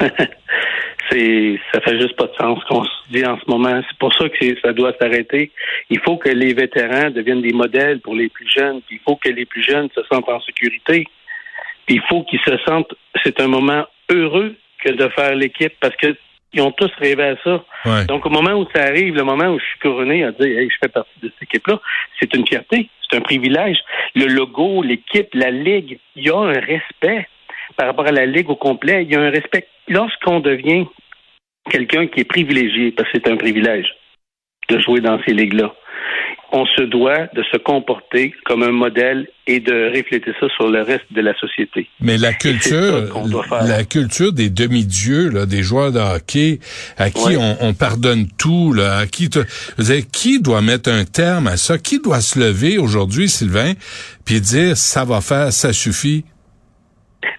c'est 1.11 1.59
ça 1.73 1.81
fait 1.81 1.99
juste 1.99 2.15
pas 2.15 2.27
de 2.27 2.33
sens 2.39 2.63
qu'on 2.65 2.83
se 2.83 2.89
dit 3.11 3.25
en 3.25 3.37
ce 3.37 3.49
moment. 3.49 3.81
C'est 3.89 3.97
pour 3.99 4.13
ça 4.13 4.29
que 4.29 4.59
ça 4.61 4.73
doit 4.73 4.93
s'arrêter. 4.99 5.51
Il 5.89 5.99
faut 5.99 6.17
que 6.17 6.29
les 6.29 6.53
vétérans 6.53 7.09
deviennent 7.11 7.41
des 7.41 7.53
modèles 7.53 7.99
pour 7.99 8.15
les 8.15 8.29
plus 8.29 8.49
jeunes. 8.49 8.81
il 8.89 8.99
faut 9.05 9.15
que 9.15 9.29
les 9.29 9.45
plus 9.45 9.63
jeunes 9.63 9.89
se 9.93 10.01
sentent 10.11 10.29
en 10.29 10.39
sécurité. 10.41 11.05
il 11.87 12.01
faut 12.09 12.23
qu'ils 12.23 12.41
se 12.41 12.57
sentent. 12.65 12.93
C'est 13.23 13.39
un 13.39 13.47
moment 13.47 13.85
heureux 14.09 14.55
que 14.83 14.91
de 14.91 15.07
faire 15.09 15.35
l'équipe 15.35 15.73
parce 15.79 15.95
que 15.97 16.15
ils 16.53 16.61
ont 16.61 16.71
tous 16.71 16.91
rêvé 16.97 17.23
à 17.23 17.35
ça. 17.43 17.63
Donc, 18.05 18.25
au 18.25 18.29
moment 18.29 18.53
où 18.53 18.67
ça 18.75 18.83
arrive, 18.83 19.15
le 19.15 19.23
moment 19.23 19.47
où 19.47 19.59
je 19.59 19.63
suis 19.63 19.79
couronné 19.79 20.23
à 20.23 20.31
dire 20.31 20.59
hey, 20.59 20.69
je 20.69 20.75
fais 20.81 20.89
partie 20.89 21.19
de 21.21 21.29
cette 21.29 21.43
équipe-là, 21.43 21.79
c'est 22.19 22.33
une 22.35 22.45
fierté, 22.45 22.89
c'est 23.09 23.17
un 23.17 23.21
privilège. 23.21 23.77
Le 24.15 24.25
logo, 24.25 24.81
l'équipe, 24.83 25.29
la 25.33 25.51
ligue, 25.51 25.99
il 26.15 26.23
y 26.25 26.29
a 26.29 26.37
un 26.37 26.59
respect 26.59 27.27
par 27.77 27.87
rapport 27.87 28.07
à 28.07 28.11
la 28.11 28.25
ligue 28.25 28.49
au 28.49 28.55
complet. 28.55 29.03
Il 29.03 29.11
y 29.11 29.15
a 29.15 29.21
un 29.21 29.29
respect. 29.29 29.67
Lorsqu'on 29.87 30.39
devient 30.39 30.85
quelqu'un 31.69 32.07
qui 32.07 32.21
est 32.21 32.25
privilégié, 32.25 32.91
parce 32.91 33.09
que 33.11 33.19
c'est 33.19 33.31
un 33.31 33.37
privilège 33.37 33.87
de 34.69 34.79
jouer 34.79 34.99
dans 34.99 35.21
ces 35.23 35.33
ligues-là, 35.33 35.73
on 36.51 36.65
se 36.65 36.81
doit 36.83 37.27
de 37.33 37.43
se 37.51 37.57
comporter 37.57 38.33
comme 38.45 38.63
un 38.63 38.71
modèle 38.71 39.27
et 39.47 39.59
de 39.59 39.89
refléter 39.95 40.31
ça 40.39 40.47
sur 40.55 40.69
le 40.69 40.81
reste 40.81 41.05
de 41.11 41.21
la 41.21 41.33
société. 41.35 41.87
Mais 42.01 42.17
la 42.17 42.33
culture, 42.33 43.05
la 43.65 43.83
culture 43.83 44.33
des 44.33 44.49
demi-dieux, 44.49 45.45
des 45.45 45.63
joueurs 45.63 45.91
de 45.91 45.99
hockey, 45.99 46.59
à 46.97 47.09
qui 47.09 47.37
on, 47.37 47.73
pardonne 47.73 48.27
tout, 48.37 48.73
là, 48.73 48.97
à 48.99 49.07
qui, 49.07 49.29
qui 50.11 50.41
doit 50.41 50.61
mettre 50.61 50.89
un 50.89 51.05
terme 51.05 51.47
à 51.47 51.57
ça, 51.57 51.77
qui 51.77 51.99
doit 51.99 52.21
se 52.21 52.39
lever 52.39 52.77
aujourd'hui, 52.77 53.29
Sylvain, 53.29 53.73
puis 54.25 54.41
dire 54.41 54.75
ça 54.75 55.05
va 55.05 55.21
faire, 55.21 55.51
ça 55.51 55.73
suffit? 55.73 56.25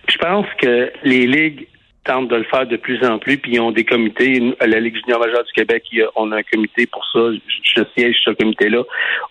Je 0.08 0.16
pense 0.18 0.46
que 0.60 0.90
les 1.04 1.26
ligues 1.26 1.66
tentent 2.04 2.28
de 2.28 2.36
le 2.36 2.44
faire 2.44 2.66
de 2.66 2.76
plus 2.76 3.04
en 3.04 3.18
plus, 3.18 3.38
puis 3.38 3.52
ils 3.52 3.60
ont 3.60 3.70
des 3.70 3.84
comités. 3.84 4.54
À 4.60 4.66
la 4.66 4.80
Ligue 4.80 4.96
junior 4.96 5.20
majeure 5.20 5.44
du 5.44 5.52
Québec, 5.52 5.84
on 6.16 6.32
a 6.32 6.38
un 6.38 6.42
comité 6.42 6.86
pour 6.86 7.04
ça. 7.12 7.20
Je 7.32 7.82
siège 7.96 8.16
sur 8.16 8.32
ce 8.32 8.36
comité-là. 8.36 8.82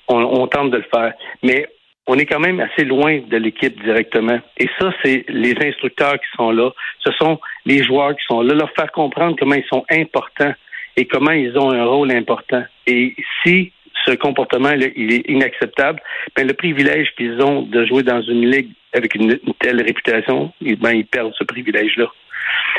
On, 0.07 0.47
tente 0.47 0.71
de 0.71 0.77
le 0.77 0.85
faire. 0.93 1.13
Mais 1.43 1.67
on 2.07 2.17
est 2.17 2.25
quand 2.25 2.39
même 2.39 2.59
assez 2.59 2.83
loin 2.83 3.19
de 3.19 3.37
l'équipe 3.37 3.81
directement. 3.83 4.39
Et 4.57 4.67
ça, 4.79 4.91
c'est 5.03 5.25
les 5.29 5.55
instructeurs 5.61 6.15
qui 6.15 6.27
sont 6.35 6.51
là. 6.51 6.71
Ce 6.99 7.11
sont 7.13 7.39
les 7.65 7.83
joueurs 7.83 8.15
qui 8.15 8.25
sont 8.27 8.41
là. 8.41 8.53
Leur 8.53 8.71
faire 8.71 8.91
comprendre 8.91 9.35
comment 9.39 9.55
ils 9.55 9.67
sont 9.71 9.85
importants 9.89 10.53
et 10.97 11.05
comment 11.05 11.31
ils 11.31 11.57
ont 11.57 11.71
un 11.71 11.85
rôle 11.85 12.11
important. 12.11 12.63
Et 12.87 13.15
si 13.43 13.71
ce 14.05 14.11
comportement 14.11 14.71
il 14.71 15.13
est 15.13 15.29
inacceptable, 15.29 16.01
ben, 16.35 16.47
le 16.47 16.53
privilège 16.53 17.13
qu'ils 17.15 17.41
ont 17.41 17.61
de 17.61 17.85
jouer 17.85 18.03
dans 18.03 18.21
une 18.21 18.49
ligue 18.49 18.71
avec 18.93 19.15
une, 19.15 19.37
telle 19.59 19.81
réputation, 19.81 20.51
ben, 20.61 20.91
ils 20.91 21.05
perdent 21.05 21.33
ce 21.37 21.43
privilège-là. 21.43 22.11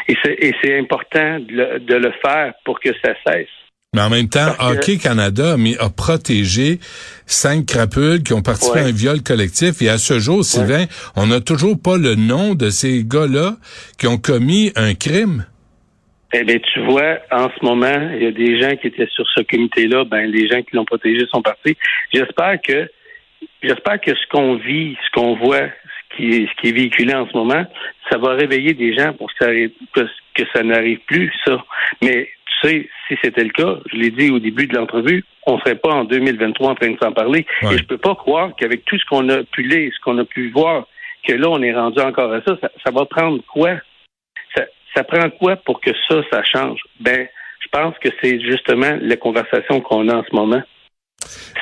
Et 0.09 0.52
c'est 0.62 0.79
important 0.79 1.38
de 1.38 1.95
le, 1.95 2.12
faire 2.25 2.52
pour 2.64 2.81
que 2.81 2.91
ça 3.05 3.14
cesse. 3.26 3.49
Mais 3.95 4.00
en 4.00 4.09
même 4.09 4.29
temps, 4.29 4.55
Hockey 4.59 4.97
Canada 4.97 5.55
a 5.79 5.91
protégé 5.91 6.79
cinq 7.26 7.67
crapules 7.67 8.23
qui 8.23 8.33
ont 8.33 8.41
participé 8.41 8.81
à 8.81 8.85
un 8.85 8.93
viol 8.93 9.23
collectif. 9.23 9.83
Et 9.83 9.91
à 9.91 9.99
ce 9.99 10.19
jour, 10.19 10.45
Sylvain, 10.45 10.87
on 11.14 11.26
n'a 11.26 11.41
toujours 11.41 11.76
pas 11.81 11.99
le 11.99 12.14
nom 12.14 12.55
de 12.55 12.71
ces 12.71 13.05
gars-là 13.05 13.57
qui 13.99 14.07
ont 14.07 14.17
commis 14.17 14.73
un 14.76 14.95
crime. 14.95 15.45
Eh 16.35 16.45
bien, 16.45 16.59
tu 16.73 16.81
vois, 16.87 17.19
en 17.31 17.50
ce 17.50 17.64
moment, 17.64 18.11
il 18.14 18.23
y 18.23 18.26
a 18.26 18.33
des 18.33 18.59
gens 18.59 18.75
qui 18.76 18.87
étaient 18.87 19.09
sur 19.14 19.26
ce 19.35 19.43
comité-là. 19.43 20.05
Ben, 20.05 20.31
les 20.31 20.49
gens 20.49 20.62
qui 20.62 20.75
l'ont 20.75 20.87
protégé 20.87 21.26
sont 21.31 21.43
partis. 21.43 21.76
J'espère 22.14 22.62
que, 22.67 22.91
j'espère 23.62 24.00
que 24.00 24.14
ce 24.14 24.26
qu'on 24.31 24.57
vit, 24.57 24.97
ce 25.05 25.11
qu'on 25.12 25.37
voit, 25.37 25.69
qui 26.16 26.28
est, 26.31 26.47
ce 26.47 26.61
qui 26.61 26.69
est 26.69 26.73
véhiculé 26.73 27.14
en 27.14 27.28
ce 27.28 27.37
moment, 27.37 27.64
ça 28.11 28.19
va 28.19 28.35
réveiller 28.35 28.75
des 28.75 28.95
gens 28.95 29.12
pour 29.14 29.28
que 29.33 29.45
ça, 29.45 30.02
que, 30.35 30.42
ça 30.52 30.62
n'arrive 30.62 31.00
plus, 31.07 31.33
ça. 31.45 31.64
Mais 32.02 32.28
tu 32.47 32.69
sais, 32.69 32.88
si 33.09 33.16
c'était 33.23 33.45
le 33.45 33.50
cas, 33.50 33.78
je 33.92 33.97
l'ai 33.97 34.11
dit 34.11 34.31
au 34.31 34.38
début 34.38 34.66
de 34.66 34.76
l'entrevue, 34.76 35.25
on 35.47 35.59
serait 35.59 35.76
pas 35.76 35.90
en 35.90 36.04
2023 36.04 36.71
en 36.71 36.75
train 36.75 36.90
de 36.90 36.99
s'en 36.99 37.12
parler. 37.12 37.47
Et 37.62 37.78
je 37.78 37.85
peux 37.85 37.99
pas 37.99 38.14
croire 38.14 38.54
qu'avec 38.57 38.85
tout 38.85 38.99
ce 38.99 39.04
qu'on 39.07 39.28
a 39.28 39.42
pu 39.42 39.62
lire, 39.62 39.92
ce 39.95 40.00
qu'on 40.04 40.19
a 40.19 40.25
pu 40.25 40.50
voir, 40.50 40.87
que 41.26 41.33
là, 41.33 41.49
on 41.49 41.62
est 41.62 41.75
rendu 41.75 42.00
encore 42.00 42.33
à 42.33 42.42
ça. 42.42 42.57
Ça, 42.85 42.90
va 42.90 43.04
prendre 43.07 43.42
quoi? 43.52 43.76
Ça, 44.54 44.64
ça 44.95 45.04
prend 45.04 45.28
quoi 45.31 45.57
pour 45.57 45.81
que 45.81 45.90
ça, 46.09 46.23
ça 46.31 46.42
change? 46.45 46.81
Ben, 47.00 47.28
je 47.61 47.69
pense 47.71 47.97
que 47.99 48.09
c'est 48.21 48.40
justement 48.40 48.99
la 49.00 49.16
conversation 49.16 49.81
qu'on 49.81 50.09
a 50.09 50.16
en 50.16 50.25
ce 50.25 50.35
moment. 50.35 50.62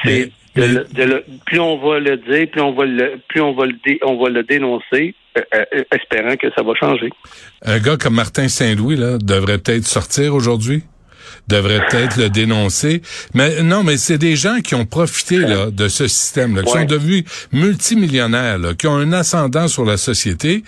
C'est 0.05 0.31
plus 0.55 1.61
on 1.61 1.79
va 1.79 1.99
le 1.99 2.17
dire, 2.17 2.51
plus 2.51 2.61
on 2.61 2.73
va 2.73 2.85
le, 2.85 3.21
plus 3.29 3.41
on 3.41 3.55
va 3.55 3.67
le, 3.67 3.77
on 4.03 4.23
va 4.23 4.29
le 4.31 4.43
dénoncer, 4.43 5.15
euh, 5.39 5.43
euh, 5.55 5.85
espérant 5.95 6.37
que 6.37 6.49
ça 6.57 6.63
va 6.63 6.75
changer. 6.75 7.11
Un 7.65 7.79
gars 7.79 7.97
comme 7.97 8.15
Martin 8.15 8.49
Saint-Louis 8.49 8.97
là 8.97 9.19
devrait 9.19 9.59
peut-être 9.59 9.87
sortir 9.87 10.35
aujourd'hui 10.35 10.83
devrait 11.49 11.85
peut-être 11.89 12.17
le 12.17 12.29
dénoncer. 12.29 13.03
Mais 13.35 13.63
non, 13.63 13.83
mais 13.83 13.97
c'est 13.97 14.19
des 14.19 14.37
gens 14.37 14.61
qui 14.61 14.75
ont 14.75 14.87
profité 14.87 15.39
là, 15.39 15.71
de 15.71 15.89
ce 15.89 16.07
système-là, 16.07 16.63
qui 16.63 16.71
sont 16.71 16.85
devenus 16.85 17.25
multimillionnaires, 17.53 18.59
là, 18.59 18.75
qui 18.75 18.87
ont 18.87 18.97
un 18.97 19.13
ascendant 19.13 19.69
sur 19.69 19.85
la 19.85 19.97
société. 19.97 20.63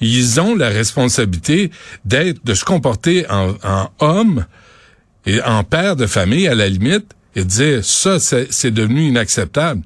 Ils 0.00 0.40
ont 0.40 0.56
la 0.56 0.68
responsabilité 0.68 1.70
d'être, 2.04 2.44
de 2.44 2.54
se 2.54 2.64
comporter 2.64 3.26
en, 3.30 3.54
en 3.62 3.90
homme 4.00 4.44
et 5.26 5.40
en 5.42 5.64
père 5.64 5.96
de 5.96 6.06
famille 6.06 6.48
à 6.48 6.54
la 6.54 6.68
limite 6.68 7.14
et 7.36 7.44
dire 7.44 7.84
ça, 7.84 8.18
c'est 8.18 8.74
devenu 8.74 9.02
inacceptable. 9.02 9.82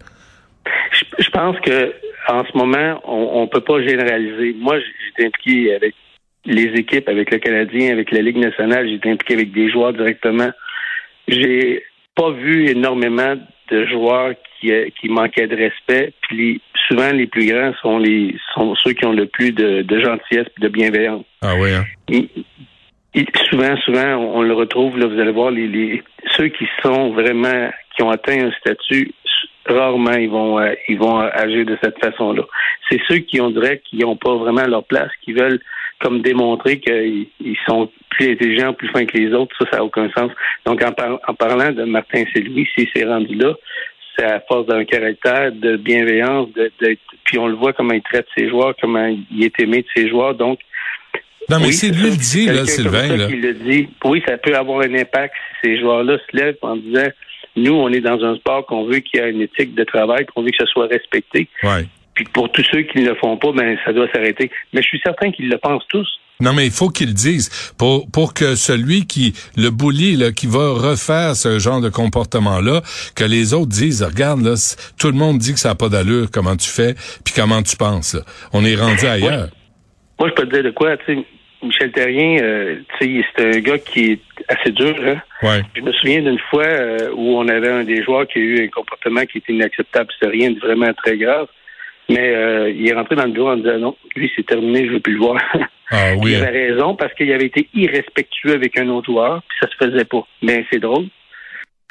Je, 1.18 1.30
pense 1.30 1.58
que 1.60 1.92
en 2.28 2.44
ce 2.44 2.56
moment, 2.56 3.00
on, 3.04 3.42
ne 3.42 3.46
peut 3.46 3.60
pas 3.60 3.80
généraliser. 3.82 4.54
Moi, 4.58 4.78
j'étais 4.78 5.28
impliqué 5.28 5.74
avec 5.74 5.94
les 6.44 6.72
équipes, 6.78 7.08
avec 7.08 7.30
le 7.30 7.38
Canadien, 7.38 7.92
avec 7.92 8.10
la 8.10 8.22
Ligue 8.22 8.38
nationale, 8.38 8.88
j'étais 8.88 9.10
impliqué 9.10 9.34
avec 9.34 9.52
des 9.52 9.70
joueurs 9.70 9.92
directement. 9.92 10.50
J'ai 11.26 11.82
pas 12.14 12.30
vu 12.30 12.68
énormément 12.68 13.36
de 13.70 13.86
joueurs 13.86 14.34
qui, 14.60 14.72
qui 15.00 15.08
manquaient 15.08 15.46
de 15.46 15.56
respect. 15.56 16.12
Puis 16.22 16.60
souvent, 16.88 17.12
les 17.12 17.26
plus 17.26 17.46
grands 17.46 17.72
sont 17.82 17.98
les 17.98 18.36
sont 18.54 18.74
ceux 18.76 18.92
qui 18.92 19.04
ont 19.06 19.12
le 19.12 19.26
plus 19.26 19.52
de, 19.52 19.84
gentillesse 20.00 20.48
et 20.58 20.60
de 20.60 20.68
bienveillance. 20.68 21.24
Ah 21.42 21.54
oui, 21.58 21.70
hein? 21.72 21.84
souvent, 23.50 23.76
souvent, 23.84 24.16
on, 24.16 24.42
le 24.42 24.54
retrouve, 24.54 24.98
là, 24.98 25.06
vous 25.06 25.18
allez 25.18 25.32
voir, 25.32 25.50
les, 25.50 26.02
ceux 26.38 26.48
qui 26.48 26.66
sont 26.82 27.10
vraiment, 27.10 27.70
qui 27.94 28.02
ont 28.02 28.10
atteint 28.10 28.46
un 28.46 28.52
statut, 28.52 29.12
rarement 29.66 30.12
ils 30.12 30.30
vont 30.30 30.58
euh, 30.58 30.72
ils 30.88 30.98
vont 30.98 31.18
agir 31.18 31.66
de 31.66 31.76
cette 31.82 31.98
façon-là. 31.98 32.44
C'est 32.90 33.00
ceux 33.08 33.18
qui, 33.18 33.40
on 33.40 33.50
dirait, 33.50 33.82
qui 33.84 33.98
n'ont 33.98 34.16
pas 34.16 34.34
vraiment 34.36 34.66
leur 34.66 34.84
place, 34.84 35.10
qui 35.22 35.32
veulent 35.32 35.60
comme 36.00 36.22
démontrer 36.22 36.78
qu'ils 36.78 37.26
sont 37.66 37.90
plus 38.10 38.30
intelligents, 38.30 38.72
plus 38.72 38.88
fins 38.88 39.04
que 39.04 39.16
les 39.16 39.32
autres, 39.34 39.54
ça, 39.58 39.66
ça 39.70 39.76
n'a 39.78 39.84
aucun 39.84 40.08
sens. 40.16 40.30
Donc, 40.64 40.82
en, 40.82 40.92
en 41.26 41.34
parlant 41.34 41.72
de 41.72 41.84
Martin 41.84 42.22
Saint-Louis, 42.32 42.68
s'il 42.74 42.88
s'est 42.94 43.04
rendu 43.04 43.34
là, 43.34 43.54
c'est 44.16 44.24
à 44.24 44.40
force 44.40 44.66
d'un 44.66 44.84
caractère, 44.84 45.52
de 45.52 45.76
bienveillance, 45.76 46.52
de, 46.52 46.70
puis 47.24 47.38
on 47.38 47.46
le 47.46 47.54
voit 47.54 47.72
comment 47.72 47.94
il 47.94 48.02
traite 48.02 48.26
ses 48.36 48.48
joueurs, 48.48 48.74
comment 48.80 49.06
il 49.06 49.44
est 49.44 49.60
aimé 49.60 49.82
de 49.82 49.88
ses 49.94 50.08
joueurs. 50.08 50.34
Donc, 50.34 50.60
non, 51.50 51.60
mais 51.60 51.72
c'est 51.72 51.88
lui 51.88 52.10
le 52.10 52.16
dit, 52.16 52.46
là, 52.46 52.64
Sylvain. 52.66 53.16
Là. 53.16 53.28
le 53.28 53.54
dit. 53.54 53.88
Oui, 54.04 54.22
ça 54.26 54.36
peut 54.36 54.54
avoir 54.54 54.80
un 54.80 54.94
impact 54.94 55.34
si 55.34 55.68
ces 55.68 55.80
joueurs-là 55.80 56.18
se 56.18 56.36
lèvent 56.36 56.56
en 56.62 56.76
disant 56.76 57.08
nous, 57.56 57.72
on 57.72 57.88
est 57.88 58.00
dans 58.00 58.22
un 58.24 58.36
sport 58.36 58.66
qu'on 58.66 58.84
veut 58.84 59.00
qu'il 59.00 59.20
y 59.20 59.22
ait 59.22 59.30
une 59.30 59.42
éthique 59.42 59.74
de 59.74 59.84
travail, 59.84 60.26
qu'on 60.26 60.42
veut 60.42 60.50
que 60.50 60.64
ce 60.64 60.66
soit 60.66 60.86
respecté. 60.86 61.48
Ouais. 61.62 61.86
Puis 62.14 62.24
pour 62.32 62.50
tous 62.50 62.64
ceux 62.70 62.82
qui 62.82 62.98
ne 62.98 63.10
le 63.10 63.14
font 63.16 63.36
pas, 63.36 63.52
ben 63.52 63.76
ça 63.84 63.92
doit 63.92 64.08
s'arrêter. 64.12 64.50
Mais 64.72 64.82
je 64.82 64.88
suis 64.88 65.00
certain 65.04 65.30
qu'ils 65.30 65.48
le 65.48 65.58
pensent 65.58 65.86
tous. 65.88 66.08
Non, 66.40 66.52
mais 66.52 66.66
il 66.66 66.72
faut 66.72 66.88
qu'ils 66.88 67.08
le 67.08 67.14
disent 67.14 67.72
pour 67.78 68.08
pour 68.10 68.32
que 68.32 68.54
celui 68.54 69.06
qui 69.06 69.34
le 69.56 69.70
bully, 69.70 70.16
là, 70.16 70.30
qui 70.30 70.46
va 70.46 70.72
refaire 70.72 71.34
ce 71.34 71.58
genre 71.58 71.80
de 71.80 71.88
comportement-là, 71.88 72.82
que 73.16 73.24
les 73.24 73.54
autres 73.54 73.70
disent, 73.70 74.02
regarde 74.02 74.42
là, 74.42 74.54
tout 74.98 75.08
le 75.08 75.16
monde 75.16 75.38
dit 75.38 75.52
que 75.52 75.58
ça 75.58 75.70
n'a 75.70 75.74
pas 75.74 75.88
d'allure, 75.88 76.28
comment 76.32 76.56
tu 76.56 76.68
fais, 76.68 76.94
puis 77.24 77.34
comment 77.34 77.62
tu 77.62 77.76
penses. 77.76 78.16
On 78.52 78.64
est 78.64 78.76
rendu 78.76 79.04
ailleurs. 79.06 79.48
Moi, 80.18 80.28
je 80.28 80.34
peux 80.34 80.48
te 80.48 80.54
dire 80.54 80.64
de 80.64 80.70
quoi, 80.70 80.96
tu 80.96 81.14
sais, 81.14 81.26
Michel 81.62 81.90
Terrien, 81.92 82.38
euh, 82.42 82.76
c'est 83.00 83.22
un 83.38 83.58
gars 83.60 83.78
qui 83.78 84.12
est 84.12 84.20
assez 84.48 84.70
dur. 84.70 84.94
Hein? 85.04 85.20
Ouais. 85.42 85.62
Je 85.74 85.82
me 85.82 85.92
souviens 85.92 86.22
d'une 86.22 86.38
fois 86.50 86.64
euh, 86.64 87.10
où 87.14 87.36
on 87.36 87.48
avait 87.48 87.68
un 87.68 87.84
des 87.84 88.02
joueurs 88.02 88.26
qui 88.26 88.38
a 88.38 88.42
eu 88.42 88.64
un 88.64 88.68
comportement 88.68 89.22
qui 89.22 89.38
était 89.38 89.52
inacceptable. 89.52 90.08
C'était 90.12 90.30
rien 90.30 90.50
de 90.50 90.60
vraiment 90.60 90.92
très 90.94 91.16
grave. 91.16 91.48
Mais 92.08 92.34
euh, 92.34 92.70
il 92.70 92.88
est 92.88 92.94
rentré 92.94 93.16
dans 93.16 93.24
le 93.24 93.32
bureau 93.32 93.50
en 93.50 93.56
disant 93.56 93.78
non, 93.78 93.96
lui 94.16 94.32
c'est 94.34 94.46
terminé, 94.46 94.86
je 94.86 94.92
veux 94.92 95.00
plus 95.00 95.14
le 95.14 95.18
voir. 95.18 95.42
Ah, 95.90 96.12
oui. 96.16 96.32
il 96.32 96.36
avait 96.36 96.70
raison 96.70 96.94
parce 96.94 97.12
qu'il 97.14 97.30
avait 97.32 97.46
été 97.46 97.68
irrespectueux 97.74 98.54
avec 98.54 98.78
un 98.78 98.88
autre 98.88 99.10
joueur, 99.12 99.42
puis 99.46 99.58
ça 99.60 99.68
se 99.68 99.84
faisait 99.84 100.04
pas. 100.06 100.26
Mais 100.42 100.64
c'est 100.70 100.78
drôle. 100.78 101.06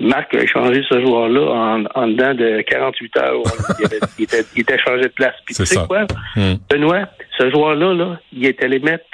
Marc 0.02 0.34
a 0.36 0.44
échangé 0.44 0.84
ce 0.90 1.02
joueur-là 1.02 1.42
en, 1.42 1.84
en 1.96 2.08
dedans 2.08 2.34
de 2.34 2.62
48 2.62 3.18
heures. 3.18 3.42
il, 3.80 3.86
avait, 3.86 4.00
il, 4.18 4.24
était, 4.24 4.44
il, 4.56 4.62
était, 4.62 4.78
changé 4.80 5.04
de 5.04 5.08
place. 5.08 5.34
Puis 5.46 5.56
tu 5.56 5.66
sais 5.66 5.80
quoi, 5.88 6.06
hmm. 6.36 6.56
Benoît, 6.70 7.10
ce 7.38 7.50
joueur-là, 7.50 7.94
là, 7.94 8.20
il 8.32 8.46
est 8.46 8.64
allé 8.64 8.80
mettre 8.80 9.06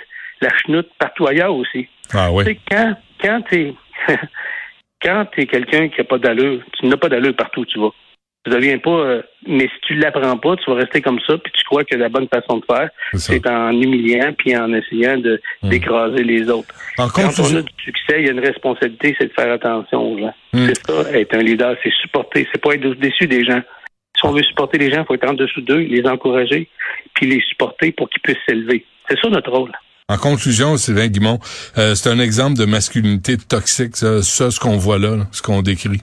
la 0.44 0.56
chenoute 0.58 0.90
partout 1.00 1.28
ailleurs 1.28 1.56
aussi. 1.56 1.88
Ah 2.14 2.32
oui. 2.32 2.60
Quand, 2.70 2.96
quand 3.22 3.42
t'es 3.50 3.74
quand 5.02 5.26
t'es 5.36 5.46
quelqu'un 5.46 5.90
qui 5.90 6.00
n'a 6.00 6.04
pas 6.06 6.18
d'allure, 6.18 6.62
tu 6.80 6.88
n'as 6.88 6.98
pas 6.98 7.10
d'allure 7.10 7.36
partout 7.36 7.62
où 7.62 7.66
tu 7.66 7.80
vas. 7.80 7.92
Tu 8.46 8.52
deviens 8.52 8.78
pas, 8.78 8.90
euh, 8.90 9.22
mais 9.48 9.70
si 9.70 9.80
tu 9.84 9.94
l'apprends 9.96 10.38
pas, 10.38 10.58
tu 10.58 10.70
vas 10.70 10.76
rester 10.76 11.02
comme 11.02 11.20
ça, 11.26 11.38
puis 11.38 11.54
tu 11.54 11.64
crois 11.64 11.86
que 11.86 11.96
la 11.96 12.10
bonne 12.10 12.28
façon 12.28 12.58
de 12.58 12.66
faire, 12.66 12.90
c'est 13.14 13.48
en 13.48 13.72
humiliant 13.72 14.34
puis 14.38 14.56
en 14.58 14.74
essayant 14.74 15.18
de 15.18 15.42
hmm. 15.62 15.70
d'écraser 15.70 16.24
les 16.24 16.50
autres. 16.50 16.76
Quand 16.98 17.40
on 17.40 17.56
a 17.56 17.62
du 17.62 17.74
succès, 17.78 18.20
il 18.20 18.26
y 18.26 18.28
a 18.28 18.34
une 18.34 18.46
responsabilité, 18.46 19.16
c'est 19.18 19.28
de 19.28 19.34
faire 19.34 19.52
attention 19.54 20.12
aux 20.12 20.18
gens. 20.20 20.34
Hmm. 20.52 20.68
C'est 20.68 20.86
ça, 20.86 21.18
être 21.18 21.36
un 21.36 21.42
leader, 21.42 21.78
c'est 21.82 21.94
supporter, 22.02 22.46
c'est 22.52 22.62
pas 22.62 22.74
être 22.74 22.90
déçu 22.96 23.28
des 23.28 23.46
gens. 23.46 23.62
Si 24.18 24.26
on 24.26 24.34
veut 24.34 24.44
supporter 24.44 24.78
les 24.78 24.92
gens, 24.92 25.02
il 25.02 25.06
faut 25.06 25.16
être 25.16 25.30
en 25.30 25.34
dessous 25.34 25.62
d'eux, 25.62 25.80
les 25.80 26.06
encourager, 26.06 26.68
puis 27.14 27.28
les 27.28 27.42
supporter 27.42 27.94
pour 27.94 28.10
qu'ils 28.10 28.22
puissent 28.22 28.44
s'élever. 28.46 28.86
C'est 29.10 29.20
ça 29.20 29.30
notre 29.30 29.52
rôle. 29.52 29.72
En 30.14 30.18
conclusion, 30.18 30.78
Sylvain 30.78 31.08
Guimont, 31.08 31.40
euh, 31.80 31.96
c'est 31.96 32.08
un 32.08 32.20
exemple 32.20 32.56
de 32.56 32.66
masculinité 32.66 33.36
toxique, 33.36 33.96
ça, 33.96 34.22
ce 34.22 34.60
qu'on 34.60 34.78
voit 34.78 35.00
là, 35.00 35.26
ce 35.32 35.42
qu'on 35.42 35.64
décrit. 35.64 36.02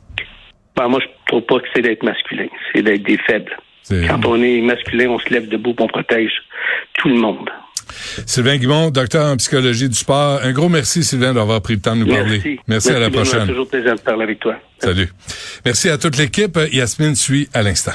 Ben, 0.76 0.88
moi, 0.88 0.98
je 1.00 1.06
trouve 1.28 1.42
pas 1.42 1.60
que 1.60 1.66
c'est 1.72 1.82
d'être 1.82 2.02
masculin, 2.02 2.48
c'est 2.72 2.82
d'être 2.82 3.04
des 3.04 3.18
faibles. 3.18 3.56
Quand 3.88 4.24
on 4.26 4.42
est 4.42 4.60
masculin, 4.62 5.10
on 5.10 5.18
se 5.20 5.28
lève 5.32 5.48
debout, 5.48 5.76
on 5.78 5.86
protège 5.86 6.32
tout 6.94 7.08
le 7.08 7.16
monde. 7.16 7.48
Sylvain 8.26 8.56
Guimont, 8.56 8.90
docteur 8.90 9.26
en 9.26 9.36
psychologie 9.36 9.88
du 9.88 9.94
sport. 9.94 10.40
Un 10.42 10.52
gros 10.52 10.68
merci, 10.68 11.04
Sylvain, 11.04 11.32
d'avoir 11.32 11.60
pris 11.62 11.74
le 11.74 11.80
temps 11.80 11.94
de 11.94 12.00
nous 12.00 12.12
parler. 12.12 12.58
Merci, 12.66 12.90
à 12.90 12.98
la 12.98 13.10
prochaine. 13.10 13.46
toujours 13.46 13.68
plaisir 13.68 13.94
de 13.94 14.00
parler 14.00 14.24
avec 14.24 14.40
toi. 14.40 14.56
Salut. 14.78 15.08
Merci 15.64 15.88
à 15.88 15.98
toute 15.98 16.18
l'équipe. 16.18 16.58
Yasmine 16.72 17.14
suit 17.14 17.48
à 17.54 17.62
l'instant. 17.62 17.92